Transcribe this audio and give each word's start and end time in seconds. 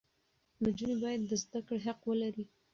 نجونې 0.63 0.95
باید 1.01 1.21
د 1.29 1.31
زده 1.43 1.59
کړې 1.67 1.79
حق 1.85 1.99
ولري. 2.09 2.45